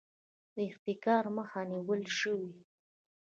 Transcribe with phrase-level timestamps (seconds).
[0.53, 2.49] د احتکار مخه نیول شوې؟